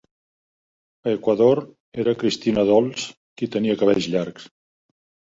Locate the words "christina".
2.23-2.63